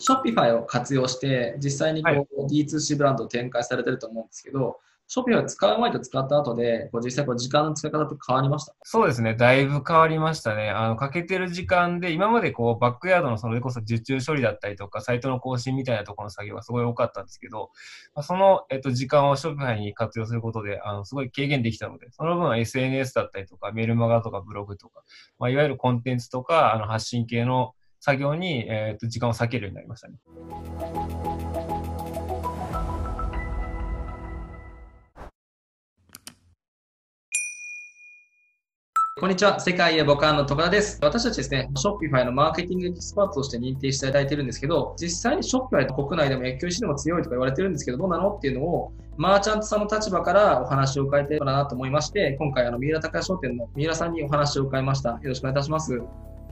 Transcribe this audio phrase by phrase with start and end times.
[0.00, 9.34] Shopify を活用して実際にこう、はい、D2C ブランドを展開されてると思うんですけど、ショッピングは使う前と使った後で、こう実際こう時間の使い方って変わりましたそうですね。
[9.34, 10.70] だいぶ変わりましたね。
[10.70, 17.70] あの、かけてる時間で、今までこう、バックヤードのそれこそ受注処理だったりとか、サイトの更新みたいなところの作業がすごい多かったんですけど、
[18.14, 25.02] まあ、その、えっと、時間をショッピファイに活用することで、あの、すごい軽減できたので、その分は SNS だったりとか、メールマガとかブログとか、
[25.38, 27.74] まあ、いわゆるコンテンツとか、あの、発信系の
[28.06, 30.16] 作業に、えっと、時間を割けるようになりましたね。
[39.18, 39.58] こんにちは。
[39.58, 40.98] 世界へボカンの徳田です。
[41.00, 55.12] 私たちですね、Shopify のマーケティングエキスパートとして認定していただいてるんですけど、実際に Shopify 国内でも越境 c でも強いとか言われてるんですけど、どうなのっていうのを、マーチャントさんの立場からお話を伺えてるかなと思いまして、今回、あの、三浦高商店の三浦さんにお話を伺いました。
[55.12, 56.02] よろしくお願いいたします。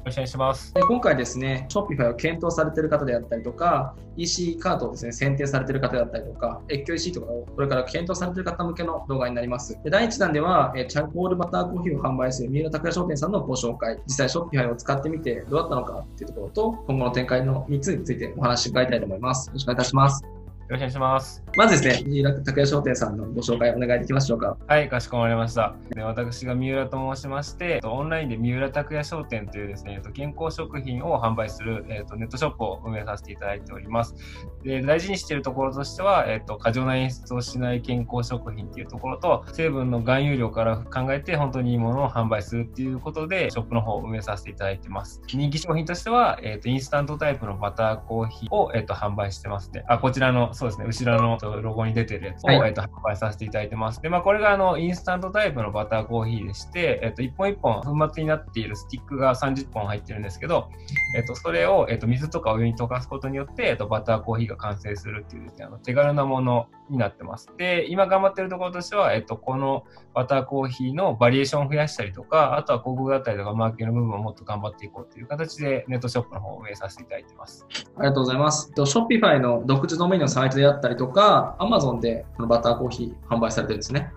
[0.04, 0.74] ろしくお願いします。
[0.74, 9.78] で今回ですね、Shopify を検討されている方であったりとか、EC カードをですね、選定されている方であったりとか、越境 EC とかをこれから検討されている方向けの動画になります。
[9.84, 19.48] で第1弾では、えチャンコールバターコーヒーを販売する三浦拓也商店さんのご紹介、実際 Shopify を使ってみてどうだったのかっていうところと、今後の展開の3つについてお話し伺いたいと思います。
[19.48, 20.41] よろしくお願いいたします。
[20.68, 21.44] ろしくお願いします。
[21.56, 24.56] まずですね、三浦拓也商店さんのご紹介お願いできますでしょうか。
[24.66, 25.74] はい、かしこまりました。
[25.96, 34.14] 私が三浦と申しまして、オンラインで三浦拓也商店というですね、健康食品を販売する、えー、とネットショップを運営させていただいております。
[34.62, 45.20] で大事にしているところとしては、えーと、過剰な演出をしない健康食品っていうところと、成分の含有量から考えて本当にいいものを販売するっていうことで、ショップの方を運営させていただいてます。
[45.26, 49.84] 人気商品としては、えーと、インスタントタイプのバターコーヒーを、えーと販売してますね。
[49.88, 54.00] あ、こちらの、そうですね、後ろのとロゴに出てるやつを、はい、えっと、販売させていただいてます。
[54.00, 60.70] で、まあ、これがあの、インスタントタイプのバターコーヒーでして、えっと、一本一本粉末になっているスティックが30本入ってるんですけど、
[61.16, 67.50] えっと、それを、えっと、水とかお湯に溶かすことによって、えっと、バターコーヒーが完成するっていうですね、あの手軽なものになってます。
[67.58, 77.66] で、今頑張ってるところとしては、えっと、このバターコーヒーのバリエーションを増やしたりとか、あとは広告だったりとか、マーケティングの部分をもっと頑張っていこうという形で、ネットショップの方を運営させていただいてます。
[77.96, 78.72] ありがとうございます。
[78.74, 84.12] ショッピファイの独自ドメインのサイトであったりとか、アマゾンでこのバターコーヒー販売されてるんですね。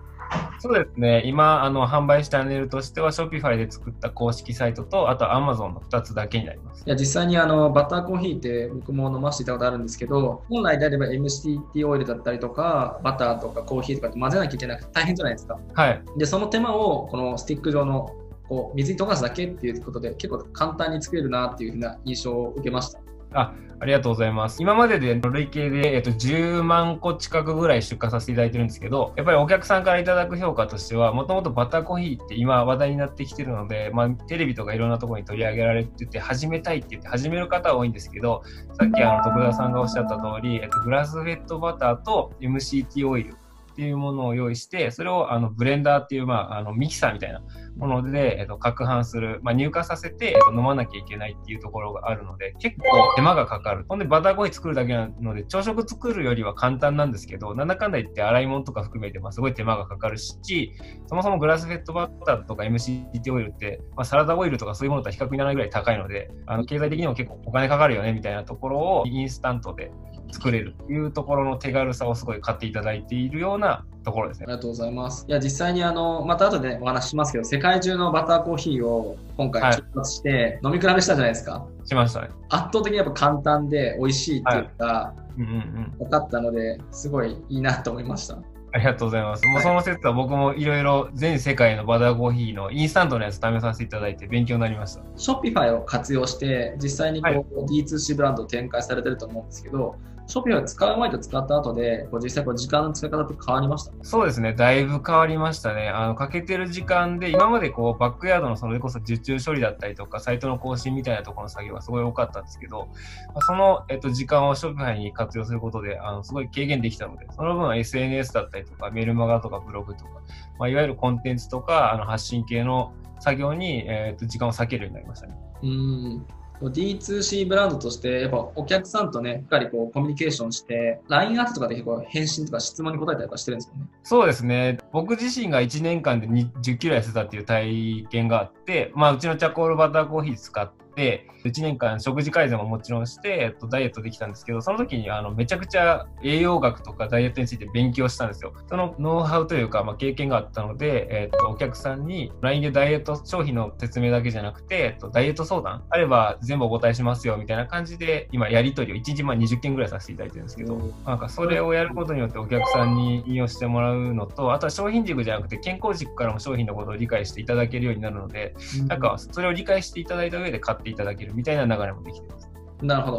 [0.58, 1.22] そうですね。
[1.24, 6.82] 今、あの、販売したネイルとしては、Shopify で作った公式サイトと、あと Amazon の2つだけになります。
[6.86, 15.58] いや、実際にあの、バターコーヒーって僕も飲ませていたことあるんですけど、本来であれば MCT オイルだったりとか、バターとかコーヒーとかって混ぜなきゃいけなくて大変じゃないですか。
[15.74, 16.02] はい。
[16.16, 18.10] で、その手間を、このスティック状の
[18.48, 23.00] こう水に溶かすだけっていうことで結構簡単に作れるなっていうふうな印象を受けました。
[23.32, 24.62] あありがとうございます。
[24.62, 38.42] 今までで累計で、えっと、10万個近くぐらい出荷させていただいてるんですけど、やっぱりお客さんからいただく評価としては、もともとバターコーヒーって今話題になってきてるので、まあ、テレビとかいろんなところに取り上げられてて、始めたいって言って始める方は多いんですけど、
[38.78, 43.34] さっきあの徳田さんがおっしゃった通り、えっと、グラスフェットバターと MCT オイル
[43.76, 47.42] っていうものを用意して、それをあのブレンダーっていう、まあ、あのミキサーみたいな
[47.76, 53.84] もので、えっと、攪拌する、まあ、乳化させて、えっと、飲まなきゃいけないっていうところがあるので、結構手間がかかる。
[53.86, 60.72] ほんで、バターコーヒー作るだけなので、朝食作るよりは簡単なんですけど、なんだかんだ言って洗い物とか含めて、まあ、すごい手間がかかるし、
[61.06, 69.90] そもそもグラスフェットバターとか MCT オイルって、まあ、サラダオイルとかそういうものとは比較にならないぐらい高いので、あの経済的にも結構お金かかるよねみたいなところをインスタントで
[70.32, 74.46] 作れるというところの手軽さをすごい買っていただいているようなところですね。
[74.48, 75.24] ありがとうございます。
[75.28, 81.52] いや、実際にあの、また後でお話ししますけど、世界中のバターコーヒーを今回出発して飲み比べしたじゃないですか。
[81.52, 82.28] はい、しましたね。
[82.48, 88.38] 圧倒的にやっぱ簡単で美味しいっていうか、はい、うんうん、分かったので、すごいいいなと思いました。
[88.76, 89.46] ありがとうございます。
[89.46, 95.02] もうその説は僕もいろいろ全世界のバターコーヒーのインスタントのやつ試させていただいて勉強になりました。
[95.16, 99.96] Shopify を活用して実際にこう、はい、D2C ブランドを展開されてると思うんですけど、
[100.28, 103.92] Shopify 使う前と使った後で、こう実際こう時間の使い方って変わりました？
[104.02, 105.88] そうですね、だいぶ変わりましたね。
[105.88, 112.88] あのかけてる時間で、今までこうバックヤードのそれこそ受注処理だったりとか、サイトの更新みたいなところの作業がすごい多かったんですけど、
[113.28, 120.10] まあ、その、えっと、時間を Shopify に活用することで、あのすごい軽減できたので、その分は SNS だったりとか、メールマガとかブログとか、
[120.58, 125.36] まあ、いわゆるコンテンツとかあの発信系の作業に、えっと時間を割けるようになりましたね。
[125.62, 126.26] うん
[126.60, 133.86] D2C ブランドとして、やっぱお客さんとね、しっかりこうコミュニケーションして、LINE アットとかで結構返信とか質問に答えたりとかしてるんですよね。
[134.02, 134.78] そうですね。
[134.92, 148.52] 僕自身が1年間で10キロ痩せたっていう体験があって、まあ、うちのチャコールバターコーヒー使って、1年間食事改善ももちろんして、えっと、ダイエットできたんですけど、その時にあのめちゃくちゃ栄養学とかダイエットについて勉強したんですよ。
[148.68, 168.54] そのノウハウというか、まあ、経験があったので、えっと、お客さんに LINE でダイエット商品の説明だけじゃなくて、えっと、ダイエット相談あれば全部お答えしますよみたいな感じで、今やり取りを1日ま20件ぐらいさせていただいてるんですけど、なんかそれをやることによってお客さんに引用してもらうのと、あとは商品軸じゃなくて健康軸からも商品のことを理解していただけるようになるので、
[168.88, 172.48] なんかそれを理解していただいた上で買っていただけるみたいな流れもできてます。
[172.82, 173.10] なるほ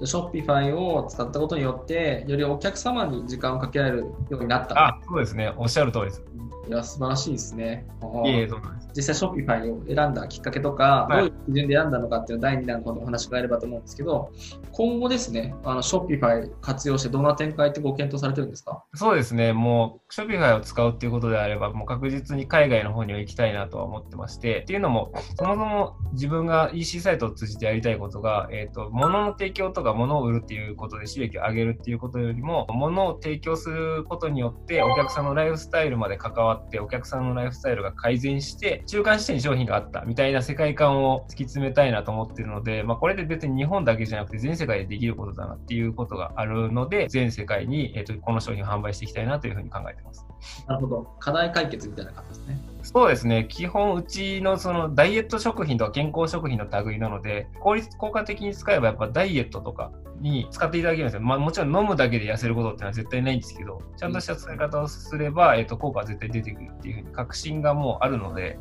[0.00, 0.06] ど。
[0.06, 3.98] ショッピファイを使ったことによって、よりお客様に時間をかけられる
[4.30, 4.78] ようになった。
[4.78, 5.52] あ、そうですね。
[5.56, 6.24] おっしゃる通りです。
[6.70, 7.84] いや、素晴らしいですね。
[8.24, 8.88] いえ、そうなんです。
[8.94, 14.30] 実際、ショッピファイを選んだきっかけとか、はい、どういう基準で選んだのかっていう第2弾の方でお話があればと思うんですけど、
[14.70, 18.84] 今後ですね、あのショッピファイ活用してどんな展開ってご検討されてるんですか？
[18.94, 50.26] そうですね、もう、ショッピファイを使うっていうことであれば、もう確実に海外の方には行きたいなとは思ってまして、っていうのも、そもそも自分が EC サイトを通じてやりたいことが、えっ、ー、と、物の提供とか物を売るっていうことで収益を上げるっていうことよりも、物を提供することによって、お客さんのライフスタイルまで関わって、お客さんのライフスタイルが改善して、中間地点に商品があったみたいな世界観を突き詰めたいなと思ってるので、まあ、これで別に日本だけじゃなくて全世界でできることだなっていうことがあるので、全世界に、えーと、この商品を販売していきたいなというふうに考えてます。
[50.66, 51.02] なるほど。
[51.18, 52.60] 課題解決みたいな感じですね。
[52.82, 53.46] そうですね。
[53.48, 61.20] 基本、うちのそのダイエット食品とか健康食品の類なので、効率、効果的に使えばやっぱダイエットとかに使っていただけるんですよ。
[61.20, 68.58] まあもちろん飲むだけで痩せることってのは絶対ないんですけど、ちゃんとした使い方をすれば、えっ、ー、と、効果は絶対出てくるっていうふうに確信がもうあるので、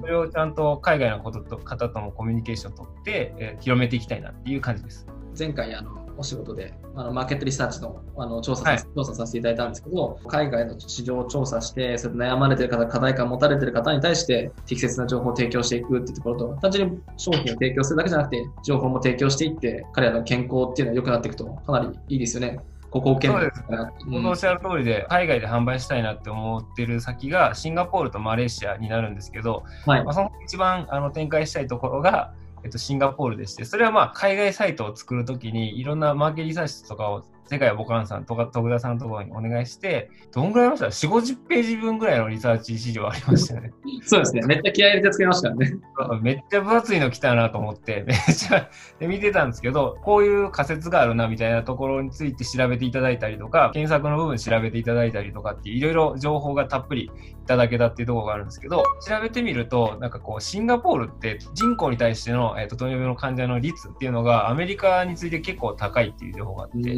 [0.00, 5.06] それをちゃんと海外のことと方ともコミュニケーションを取って、えー、広めていきたいなっていう感じです。
[5.38, 22.58] 前回あのお仕事であのマーケットリサーチのあの調査、はい、調査させていただいたんですけど、海外の市場を調査して、それで悩まれてる方、課題感を持たれてる方に対して適切な情報を提供していくっていうところと、単純に商品を提供するだけじゃなくて、情報も提供していって、彼らの健康っていうのが良くなっていくと、かなりいいですよね。
[22.90, 24.28] ここをそうですね。
[24.28, 32.32] おっしゃる通りで、海外で販売したいなって思ってる先が、シンガポールとマレーシアになるんですけど、はい、まあ、その一番あの展開したいところが、
[32.64, 43.72] えっと、シンガポールでして、それはまあ、海外サイトを作るときに、いろんなマーケリサーチとかを世界はボカンさん、徳田さんのところにお願いして、どんぐらいありました ?4、50ページ分ぐらいのリサーチ資料ありましたね。
[44.04, 44.42] そうですね。
[44.46, 45.72] めっちゃ気合入れて作りましたね。
[46.20, 48.68] めっちゃ分厚いの来たなと思って、めっちゃ
[49.00, 57.10] 見てたんですけど、こういう仮説があるなみたいなところについて調べていただいたりとか、検索の部分調べていただいたりとかっていろいろ情報がたっぷりい
[57.46, 66.94] ただけたっていうところがあるんですけど、調べてみると、なんかこう、シンガポールって人口に対しての、えーと、糖尿病の患者の率っていうのがアメリカについて結構高いっていう情報があって、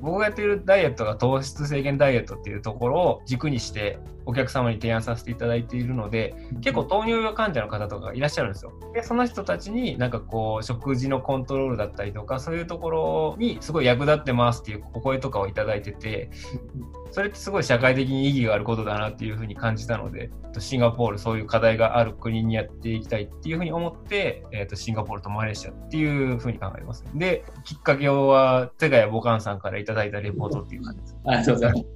[0.00, 8.72] 僕がやってるダイエットが糖質制限ダイエットっていうところを軸にしてお客様に提案させていただいているので、結構糖尿病患者の方とかいらっしゃるんですよ。
[8.92, 16.30] で、その人たちになんかこう、食事のコントロールだったりとか、そういうところにすごい役立ってますっていうお声とかをいただいてて、
[17.12, 27.04] それってすごい社会的に意義があることだなっていうふうに感じたので、シンガポールそういう課題がある国にやっていきたいっていうふうに思って、えー、とシンガポールとマレーシアっていうふうに考えます。
[27.14, 31.16] で、きっかけは、テガヤボカンさんからいただいたレポートっていう感じです。
[31.26, 31.95] ありがとうございます。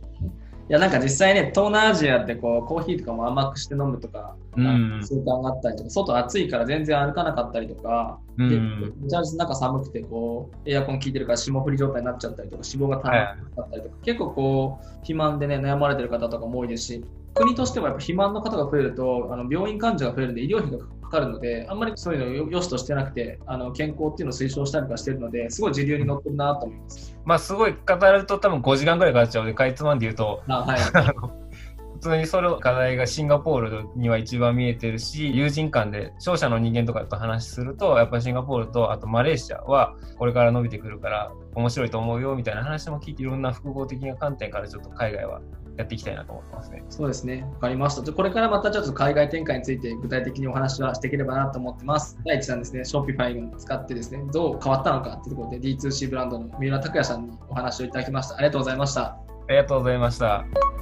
[0.70, 13.08] いやなんか実際ね、東南アジアってこうコーヒーとかも甘くして飲むとか、うん、習慣があったりとか、外暑いから全然歩かなかったりとか、うん、めちゃ中寒くてこうエアコン効いてるから霜降り状態になっちゃったりとか、脂肪が溜
[13.56, 20.78] まったりとか、はい、結構こう肥満でね、悩まれてる方とかも多いですし、国としてもやっぱ肥満の方が増えると、あの病院患者が増えるんで医療費が
[21.10, 27.18] かかるので、あんまりそういうのを良しとしてなくて、あの健康っていうのを推奨したりとかしてるので、すごい時流に乗ってるなと思います。
[27.24, 30.78] まあ、すごい語ると多分5時間ぐらいかかっちゃうので、かいつまんで言うと、あはい、
[32.00, 45.42] 普通にその課題がシンガポールには一番見えてるし、友人間で商社の人間とかと話すると、やっぱりシンガポールとあとマレーシアはこれから伸びてくるから面白いと思うよみたいな話も聞いて、いろんな複合的な観点からちょっと海外は
[45.80, 46.84] やっていきたいなと思ってますね。
[46.88, 47.42] そうですね。
[47.54, 48.12] わかりました。
[48.12, 52.18] これからまたちょっと海外展開について具体的にお話はしていければなと思ってます。
[52.24, 58.36] 第一弾ですね、Shopify を使ってですね、どう変わったのかっていうところで D2C ブランドの三浦拓也さんにお話をいただきました。
[58.36, 59.02] ありがとうございました。
[59.02, 59.18] あ
[59.48, 60.79] りがとうございました。